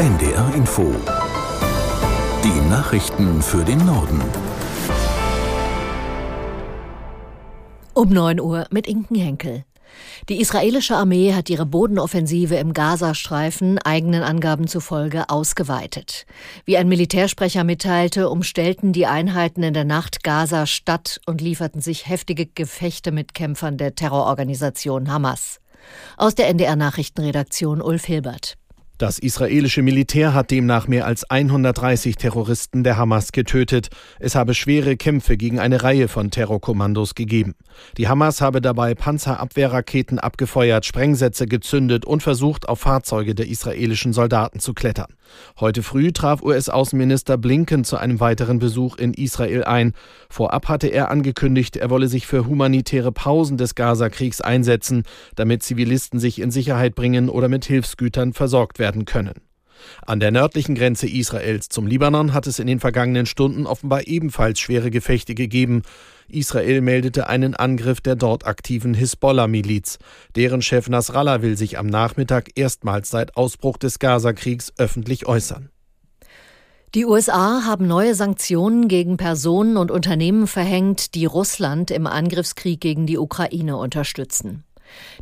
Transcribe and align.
NDR 0.00 0.54
Info. 0.54 0.94
Die 2.42 2.70
Nachrichten 2.70 3.42
für 3.42 3.62
den 3.62 3.84
Norden. 3.84 4.22
Um 7.92 8.08
9 8.08 8.40
Uhr 8.40 8.66
mit 8.70 8.86
Inken 8.86 9.16
Henkel. 9.16 9.66
Die 10.30 10.40
israelische 10.40 10.96
Armee 10.96 11.34
hat 11.34 11.50
ihre 11.50 11.66
Bodenoffensive 11.66 12.54
im 12.54 12.72
Gazastreifen 12.72 13.76
eigenen 13.76 14.22
Angaben 14.22 14.68
zufolge 14.68 15.28
ausgeweitet. 15.28 16.24
Wie 16.64 16.78
ein 16.78 16.88
Militärsprecher 16.88 17.64
mitteilte, 17.64 18.30
umstellten 18.30 18.94
die 18.94 19.04
Einheiten 19.04 19.62
in 19.62 19.74
der 19.74 19.84
Nacht 19.84 20.24
Gaza 20.24 20.64
Stadt 20.64 21.20
und 21.26 21.42
lieferten 21.42 21.82
sich 21.82 22.08
heftige 22.08 22.46
Gefechte 22.46 23.12
mit 23.12 23.34
Kämpfern 23.34 23.76
der 23.76 23.94
Terrororganisation 23.94 25.12
Hamas. 25.12 25.60
Aus 26.16 26.34
der 26.34 26.48
NDR 26.48 26.76
Nachrichtenredaktion 26.76 27.82
Ulf 27.82 28.06
Hilbert. 28.06 28.56
Das 29.00 29.18
israelische 29.18 29.80
Militär 29.80 30.34
hat 30.34 30.50
demnach 30.50 30.86
mehr 30.86 31.06
als 31.06 31.24
130 31.24 32.16
Terroristen 32.16 32.84
der 32.84 32.98
Hamas 32.98 33.32
getötet. 33.32 33.88
Es 34.18 34.34
habe 34.34 34.52
schwere 34.52 34.98
Kämpfe 34.98 35.38
gegen 35.38 35.58
eine 35.58 35.82
Reihe 35.82 36.06
von 36.06 36.30
Terrorkommandos 36.30 37.14
gegeben. 37.14 37.54
Die 37.96 38.08
Hamas 38.08 38.42
habe 38.42 38.60
dabei 38.60 38.94
Panzerabwehrraketen 38.94 40.18
abgefeuert, 40.18 40.84
Sprengsätze 40.84 41.46
gezündet 41.46 42.04
und 42.04 42.22
versucht, 42.22 42.68
auf 42.68 42.80
Fahrzeuge 42.80 43.34
der 43.34 43.48
israelischen 43.48 44.12
Soldaten 44.12 44.60
zu 44.60 44.74
klettern. 44.74 45.14
Heute 45.58 45.82
früh 45.82 46.12
traf 46.12 46.42
US-Außenminister 46.42 47.38
Blinken 47.38 47.84
zu 47.84 47.96
einem 47.96 48.20
weiteren 48.20 48.58
Besuch 48.58 48.98
in 48.98 49.14
Israel 49.14 49.64
ein. 49.64 49.94
Vorab 50.28 50.68
hatte 50.68 50.88
er 50.88 51.10
angekündigt, 51.10 51.76
er 51.76 51.88
wolle 51.88 52.08
sich 52.08 52.26
für 52.26 52.46
humanitäre 52.46 53.12
Pausen 53.12 53.56
des 53.56 53.74
Gazakriegs 53.74 54.42
einsetzen, 54.42 55.04
damit 55.36 55.62
Zivilisten 55.62 56.20
sich 56.20 56.38
in 56.38 56.50
Sicherheit 56.50 56.94
bringen 56.94 57.30
oder 57.30 57.48
mit 57.48 57.64
Hilfsgütern 57.64 58.34
versorgt 58.34 58.78
werden 58.78 58.89
werden 58.90 59.04
können. 59.04 59.34
An 60.04 60.20
der 60.20 60.30
nördlichen 60.30 60.74
Grenze 60.74 61.08
Israels 61.08 61.68
zum 61.68 61.86
Libanon 61.86 62.34
hat 62.34 62.46
es 62.46 62.58
in 62.58 62.66
den 62.66 62.80
vergangenen 62.80 63.24
Stunden 63.24 63.66
offenbar 63.66 64.06
ebenfalls 64.08 64.58
schwere 64.58 64.90
Gefechte 64.90 65.34
gegeben. 65.34 65.82
Israel 66.28 66.80
meldete 66.80 67.28
einen 67.28 67.54
Angriff 67.54 68.00
der 68.00 68.16
dort 68.16 68.46
aktiven 68.46 68.92
Hisbollah-Miliz. 68.92 69.98
Deren 70.36 70.60
Chef 70.60 70.88
Nasrallah 70.88 71.40
will 71.40 71.56
sich 71.56 71.78
am 71.78 71.86
Nachmittag 71.86 72.50
erstmals 72.56 73.10
seit 73.10 73.36
Ausbruch 73.36 73.78
des 73.78 73.98
Gazakriegs 74.00 74.72
öffentlich 74.76 75.26
äußern. 75.26 75.70
Die 76.94 77.06
USA 77.06 77.62
haben 77.64 77.86
neue 77.86 78.16
Sanktionen 78.16 78.88
gegen 78.88 79.16
Personen 79.16 79.76
und 79.76 79.92
Unternehmen 79.92 80.48
verhängt, 80.48 81.14
die 81.14 81.24
Russland 81.24 81.92
im 81.92 82.08
Angriffskrieg 82.08 82.80
gegen 82.80 83.06
die 83.06 83.16
Ukraine 83.16 83.76
unterstützen. 83.76 84.64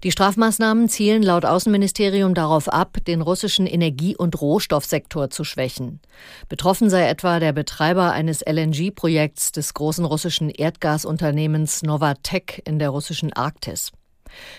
Die 0.03 0.13
Strafmaßnahmen 0.13 0.89
zielen 0.89 1.23
laut 1.23 1.45
Außenministerium 1.45 2.35
darauf 2.35 2.69
ab, 2.69 2.99
den 3.07 3.21
russischen 3.21 3.67
Energie- 3.67 4.17
und 4.17 4.41
Rohstoffsektor 4.41 5.31
zu 5.31 5.45
schwächen. 5.45 6.01
Betroffen 6.49 6.91
sei 6.91 7.09
etwa 7.09 7.41
der 7.41 7.53
Betreiber 7.53 8.13
eines 8.13 8.43
LNG-Projekts 8.43 9.53
des 9.53 9.75
großen 9.75 10.05
russischen 10.05 10.51
Erdgasunternehmens 10.51 11.83
Novatec 11.83 12.63
in 12.65 12.79
der 12.79 12.91
russischen 12.91 13.33
Arktis. 13.33 13.93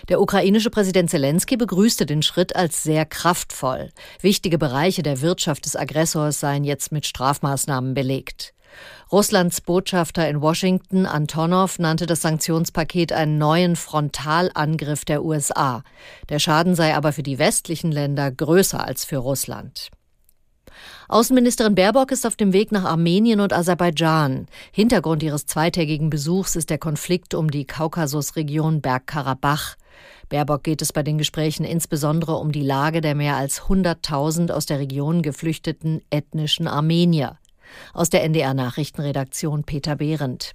Der 0.08 0.20
ukrainische 0.20 0.70
Präsident 0.70 1.10
Zelensky 1.10 1.56
begrüßte 1.56 2.06
den 2.06 2.22
Schritt 2.22 2.56
als 2.56 2.82
sehr 2.82 3.06
kraftvoll. 3.06 3.90
Wichtige 4.20 4.58
Bereiche 4.58 5.02
der 5.02 5.20
Wirtschaft 5.20 5.64
des 5.64 5.76
Aggressors 5.76 6.40
seien 6.40 6.64
jetzt 6.64 6.92
mit 6.92 7.06
Strafmaßnahmen 7.06 7.94
belegt. 7.94 8.52
Russlands 9.12 9.60
Botschafter 9.60 10.28
in 10.28 10.40
Washington, 10.40 11.06
Antonov, 11.06 11.78
nannte 11.78 12.06
das 12.06 12.22
Sanktionspaket 12.22 13.12
einen 13.12 13.38
neuen 13.38 13.76
Frontalangriff 13.76 15.04
der 15.04 15.24
USA. 15.24 15.82
Der 16.28 16.38
Schaden 16.38 16.74
sei 16.74 16.94
aber 16.94 17.12
für 17.12 17.22
die 17.22 17.38
westlichen 17.38 17.90
Länder 17.90 18.30
größer 18.30 18.84
als 18.84 19.04
für 19.04 19.18
Russland. 19.18 19.90
Außenministerin 21.08 21.74
Baerbock 21.74 22.12
ist 22.12 22.24
auf 22.24 22.36
dem 22.36 22.52
Weg 22.52 22.70
nach 22.70 22.84
Armenien 22.84 23.40
und 23.40 23.52
Aserbaidschan. 23.52 24.46
Hintergrund 24.70 25.24
ihres 25.24 25.44
zweitägigen 25.44 26.08
Besuchs 26.08 26.54
ist 26.54 26.70
der 26.70 26.78
Konflikt 26.78 27.34
um 27.34 27.50
die 27.50 27.66
Kaukasusregion 27.66 28.80
Bergkarabach. 28.80 29.74
Baerbock 30.28 30.62
geht 30.62 30.82
es 30.82 30.92
bei 30.92 31.02
den 31.02 31.18
Gesprächen 31.18 31.64
insbesondere 31.64 32.36
um 32.36 32.52
die 32.52 32.62
Lage 32.62 33.00
der 33.00 33.16
mehr 33.16 33.36
als 33.36 33.62
100.000 33.62 34.52
aus 34.52 34.66
der 34.66 34.78
Region 34.78 35.22
geflüchteten 35.22 36.00
ethnischen 36.10 36.68
Armenier. 36.68 37.39
Aus 37.92 38.10
der 38.10 38.24
NDR 38.24 38.54
Nachrichtenredaktion 38.54 39.64
Peter 39.64 39.96
Behrendt. 39.96 40.54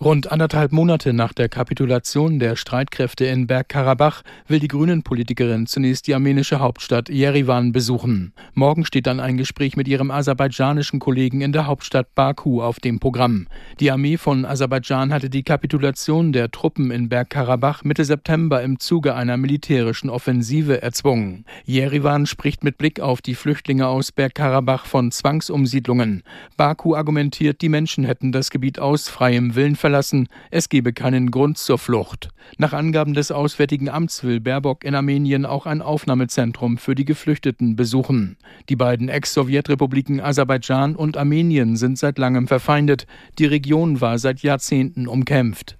Rund 0.00 0.32
anderthalb 0.32 0.72
Monate 0.72 1.12
nach 1.12 1.32
der 1.32 1.48
Kapitulation 1.48 2.40
der 2.40 2.56
Streitkräfte 2.56 3.26
in 3.26 3.46
Bergkarabach 3.46 4.22
will 4.48 4.58
die 4.58 4.66
Grünen-Politikerin 4.66 5.68
zunächst 5.68 6.08
die 6.08 6.14
armenische 6.14 6.58
Hauptstadt 6.58 7.08
Jerewan 7.08 7.70
besuchen. 7.70 8.32
Morgen 8.54 8.84
steht 8.84 9.06
dann 9.06 9.20
ein 9.20 9.36
Gespräch 9.36 9.76
mit 9.76 9.86
ihrem 9.86 10.10
aserbaidschanischen 10.10 10.98
Kollegen 10.98 11.42
in 11.42 11.52
der 11.52 11.68
Hauptstadt 11.68 12.12
Baku 12.16 12.60
auf 12.60 12.80
dem 12.80 12.98
Programm. 12.98 13.46
Die 13.78 13.92
Armee 13.92 14.16
von 14.16 14.44
Aserbaidschan 14.44 15.12
hatte 15.12 15.30
die 15.30 15.44
Kapitulation 15.44 16.32
der 16.32 16.50
Truppen 16.50 16.90
in 16.90 17.08
Bergkarabach 17.08 17.84
Mitte 17.84 18.04
September 18.04 18.62
im 18.62 18.80
Zuge 18.80 19.14
einer 19.14 19.36
militärischen 19.36 20.10
Offensive 20.10 20.82
erzwungen. 20.82 21.44
Jerewan 21.66 22.26
spricht 22.26 22.64
mit 22.64 22.78
Blick 22.78 22.98
auf 22.98 23.22
die 23.22 23.36
Flüchtlinge 23.36 23.86
aus 23.86 24.10
Bergkarabach 24.10 24.86
von 24.86 25.12
Zwangsumsiedlungen. 25.12 26.24
Baku 26.56 26.96
argumentiert, 26.96 27.62
die 27.62 27.68
Menschen 27.68 28.02
hätten 28.02 28.32
das 28.32 28.50
Gebiet 28.50 28.80
aus 28.80 29.08
freiem 29.08 29.54
Willen 29.54 29.76
verlassen, 29.84 30.30
es 30.50 30.70
gebe 30.70 30.94
keinen 30.94 31.30
Grund 31.30 31.58
zur 31.58 31.76
Flucht. 31.76 32.30
Nach 32.56 32.72
Angaben 32.72 33.12
des 33.12 33.30
Auswärtigen 33.30 33.90
Amts 33.90 34.24
will 34.24 34.40
Baerbock 34.40 34.82
in 34.82 34.94
Armenien 34.94 35.44
auch 35.44 35.66
ein 35.66 35.82
Aufnahmezentrum 35.82 36.78
für 36.78 36.94
die 36.94 37.04
Geflüchteten 37.04 37.76
besuchen. 37.76 38.38
Die 38.70 38.76
beiden 38.76 39.10
Ex-Sowjetrepubliken 39.10 40.22
Aserbaidschan 40.22 40.96
und 40.96 41.18
Armenien 41.18 41.76
sind 41.76 41.98
seit 41.98 42.16
langem 42.16 42.48
verfeindet. 42.48 43.06
Die 43.38 43.44
Region 43.44 44.00
war 44.00 44.18
seit 44.18 44.40
Jahrzehnten 44.40 45.06
umkämpft. 45.06 45.76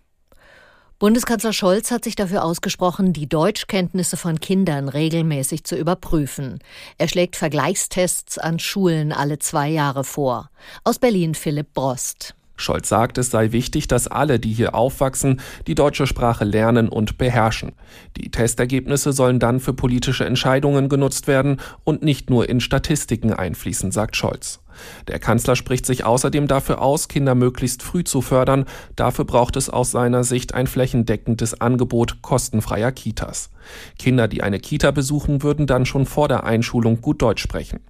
Bundeskanzler 0.99 1.55
Scholz 1.55 1.91
hat 1.91 2.05
sich 2.05 2.15
dafür 2.15 2.45
ausgesprochen, 2.45 3.15
die 3.15 3.27
Deutschkenntnisse 3.27 4.19
von 4.19 4.39
Kindern 4.39 4.91
regelmäßig 4.91 5.65
zu 5.65 5.77
überprüfen. 5.77 6.59
Er 6.99 7.09
schlägt 7.09 7.37
Vergleichstests 7.37 8.37
an 8.37 8.59
Schulen 8.59 9.13
alle 9.13 9.39
zwei 9.39 9.71
Jahre 9.71 10.05
vor. 10.05 10.51
Aus 10.85 10.99
Berlin 10.99 11.35
Philipp 11.35 11.73
Brost. 11.73 12.35
Scholz 12.57 12.89
sagt, 12.89 13.19
es 13.19 13.31
sei 13.31 13.53
wichtig, 13.53 13.89
dass 13.89 14.07
alle, 14.07 14.39
die 14.39 14.53
hier 14.53 14.75
aufwachsen, 14.75 15.41
die 15.67 15.75
deutsche 15.75 16.07
Sprache 16.07 16.45
lernen 16.45 16.89
und 16.89 17.19
beherrschen. 17.19 17.73
Die 18.17 18.31
Testergebnisse 18.31 19.13
sollen 19.13 19.39
dann 19.39 19.61
für 19.61 19.75
politische 19.75 20.25
Entscheidungen 20.25 20.89
genutzt 20.89 21.27
werden 21.27 21.61
und 21.83 22.03
nicht 22.03 22.31
nur 22.31 22.49
in 22.49 22.61
Statistiken 22.61 23.33
einfließen, 23.33 23.91
sagt 23.91 24.17
Scholz. 24.17 24.61
Der 25.09 25.19
Kanzler 25.19 25.57
spricht 25.57 25.87
sich 25.87 26.05
außerdem 26.05 26.47
dafür 26.47 26.81
aus, 26.81 27.09
Kinder 27.09 27.35
möglichst 27.35 27.83
früh 27.83 28.05
zu 28.05 28.21
fördern. 28.21 28.65
Dafür 28.97 29.25
braucht 29.25 29.57
es 29.57 29.71
aus 29.71 29.91
seiner 29.91 30.25
Sicht 30.25 30.55
ein 30.55 30.67
flächendeckendes 30.67 31.61
Angebot 31.61 32.23
kostenfreier 32.23 32.93
Kitas. 32.93 33.51
Kinder, 33.99 34.29
die 34.29 34.43
eine 34.43 34.61
Kita 34.61 34.91
besuchen, 34.91 35.43
würden 35.43 35.67
dann 35.67 35.87
schon 35.87 36.07
vor 36.07 36.29
der 36.29 36.45
Einschulung 36.45 37.01
gut 37.01 37.23
Deutsch 37.23 37.43
sprechen. 37.43 37.81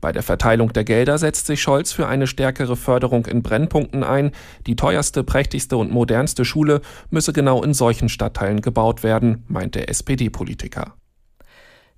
Bei 0.00 0.12
der 0.12 0.22
Verteilung 0.22 0.72
der 0.72 0.84
Gelder 0.84 1.18
setzt 1.18 1.46
sich 1.46 1.60
Scholz 1.60 1.92
für 1.92 2.06
eine 2.06 2.26
stärkere 2.26 2.76
Förderung 2.76 3.26
in 3.26 3.42
Brennpunkten 3.42 4.04
ein. 4.04 4.32
Die 4.66 4.76
teuerste, 4.76 5.24
prächtigste 5.24 5.76
und 5.76 5.90
modernste 5.90 6.44
Schule 6.44 6.80
müsse 7.10 7.32
genau 7.32 7.62
in 7.62 7.74
solchen 7.74 8.08
Stadtteilen 8.08 8.60
gebaut 8.60 9.02
werden, 9.02 9.44
meint 9.48 9.74
der 9.74 9.88
SPD-Politiker. 9.88 10.94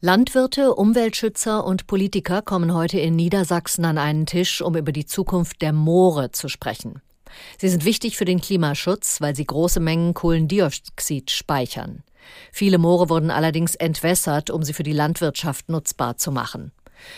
Landwirte, 0.02 0.74
Umweltschützer 0.74 1.62
und 1.62 1.86
Politiker 1.86 2.40
kommen 2.40 2.72
heute 2.72 2.98
in 2.98 3.16
Niedersachsen 3.16 3.84
an 3.84 3.98
einen 3.98 4.24
Tisch, 4.24 4.62
um 4.62 4.74
über 4.74 4.92
die 4.92 5.04
Zukunft 5.04 5.60
der 5.60 5.74
Moore 5.74 6.30
zu 6.30 6.48
sprechen. 6.48 7.02
Sie 7.58 7.68
sind 7.68 7.84
wichtig 7.84 8.16
für 8.16 8.24
den 8.24 8.40
Klimaschutz, 8.40 9.20
weil 9.20 9.36
sie 9.36 9.44
große 9.44 9.78
Mengen 9.78 10.14
Kohlendioxid 10.14 11.30
speichern. 11.30 12.02
Viele 12.52 12.78
Moore 12.78 13.08
wurden 13.08 13.30
allerdings 13.30 13.74
entwässert, 13.74 14.50
um 14.50 14.62
sie 14.62 14.72
für 14.72 14.82
die 14.82 14.92
Landwirtschaft 14.92 15.68
nutzbar 15.68 16.16
zu 16.16 16.32
machen. 16.32 16.72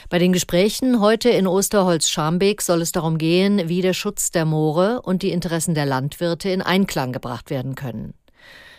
Bei 0.08 0.18
den 0.18 0.32
Gesprächen 0.32 1.00
heute 1.00 1.30
in 1.30 1.46
Osterholz-Scharmbeek 1.46 2.60
soll 2.62 2.82
es 2.82 2.92
darum 2.92 3.18
gehen, 3.18 3.68
wie 3.68 3.82
der 3.82 3.94
Schutz 3.94 4.30
der 4.30 4.44
Moore 4.44 5.02
und 5.02 5.22
die 5.22 5.30
Interessen 5.30 5.74
der 5.74 5.86
Landwirte 5.86 6.50
in 6.50 6.62
Einklang 6.62 7.12
gebracht 7.12 7.50
werden 7.50 7.74
können. 7.74 8.14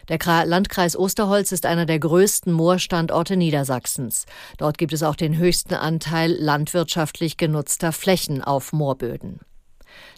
Der 0.10 0.20
Landkreis 0.46 0.98
Osterholz 0.98 1.52
ist 1.54 1.66
einer 1.66 1.86
der 1.86 2.00
größten 2.00 2.52
Moorstandorte 2.52 3.38
Niedersachsens. 3.38 4.26
Dort 4.58 4.78
gibt 4.78 4.92
es 4.92 5.02
auch 5.02 5.16
den 5.16 5.38
höchsten 5.38 5.76
Anteil 5.76 6.32
landwirtschaftlich 6.32 7.38
genutzter 7.38 7.94
Flächen 7.94 8.44
auf 8.44 8.74
Moorböden. 8.74 9.40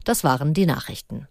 Das 0.03 0.23
waren 0.23 0.53
die 0.53 0.65
Nachrichten. 0.65 1.27